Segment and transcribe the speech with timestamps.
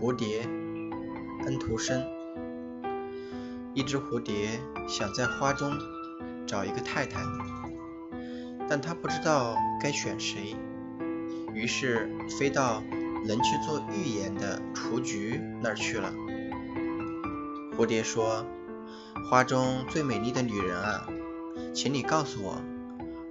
[0.00, 0.42] 蝴蝶，
[1.46, 2.04] 安徒生。
[3.72, 5.72] 一只蝴蝶想在花中
[6.46, 7.20] 找一个太太，
[8.68, 10.54] 但它不知道该选谁，
[11.54, 12.08] 于是
[12.38, 12.82] 飞到
[13.26, 16.12] 能去做预言的雏菊那儿去了。
[17.76, 18.46] 蝴蝶说
[19.28, 21.08] ：“花中最美丽的女人啊，
[21.74, 22.60] 请你告诉我，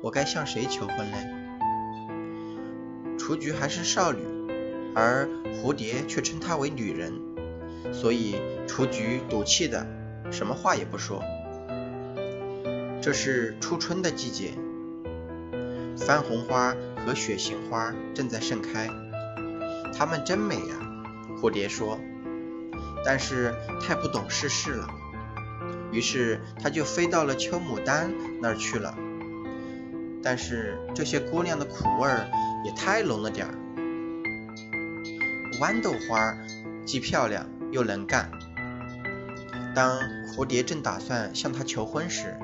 [0.02, 1.18] 我该向谁求婚呢？”
[3.26, 4.20] 雏菊还是少女，
[4.94, 7.14] 而蝴蝶却称她为女人，
[7.94, 8.36] 所以
[8.68, 9.88] 雏菊赌气的
[10.30, 11.24] 什么话也不说。
[13.02, 14.52] 这是初春的季节，
[15.98, 16.76] 番红花
[17.06, 18.90] 和雪杏花正在盛开，
[19.98, 20.76] 它们真美呀，
[21.42, 21.98] 蝴蝶说。
[23.06, 24.90] 但是太不懂世事了，
[25.94, 28.94] 于是它就飞到了秋牡丹那儿去了。
[30.22, 32.28] 但是这些姑娘的苦味儿
[32.64, 33.54] 也太浓了点儿。
[35.60, 36.36] 豌豆花
[36.86, 38.32] 既漂亮又能干。
[39.76, 42.38] 当蝴蝶正打算向她求婚时，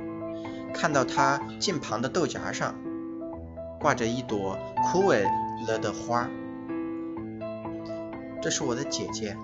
[0.73, 2.75] 看到她近旁的豆荚上
[3.80, 5.23] 挂着一朵枯萎
[5.67, 6.27] 了的花。
[8.41, 9.36] 这是我的姐姐。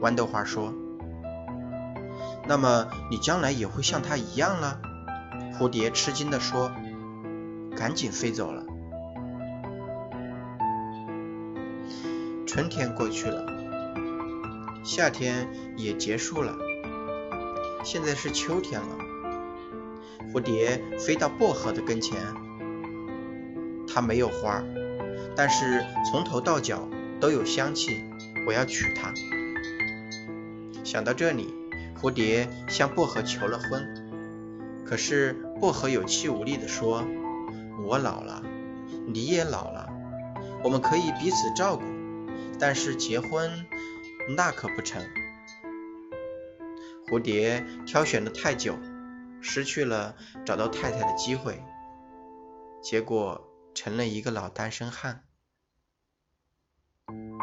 [0.00, 0.72] 豌豆花说
[2.46, 4.80] ：“那么你将来也会像她一样了？”
[5.58, 6.70] 蝴蝶吃惊地说
[7.76, 8.64] ：“赶紧飞走了。”
[12.58, 13.46] 春天过去了，
[14.82, 16.56] 夏天也结束了，
[17.84, 18.98] 现在是秋天了。
[20.34, 22.18] 蝴蝶飞到薄荷的跟前，
[23.86, 24.60] 它没有花，
[25.36, 26.88] 但是从头到脚
[27.20, 28.02] 都有香气。
[28.44, 29.14] 我要娶她。
[30.82, 31.54] 想到这里，
[32.02, 34.84] 蝴蝶向薄荷求了婚。
[34.84, 37.04] 可是薄荷有气无力地说
[37.86, 38.42] ：“我老了，
[39.06, 39.88] 你也老了，
[40.64, 41.84] 我们可以彼此照顾，
[42.58, 43.66] 但是结婚
[44.36, 45.02] 那可不成。”
[47.06, 48.78] 蝴蝶挑选的太久，
[49.40, 51.62] 失去了找到太太的机会，
[52.82, 55.24] 结果成了一个老单身汉。